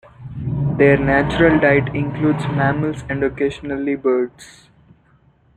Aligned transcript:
Their 0.79 0.97
natural 0.97 1.59
diet 1.59 1.89
includes 1.93 2.43
mammals 2.47 3.03
and 3.07 3.23
occasionally 3.23 3.93
birds. 3.93 4.67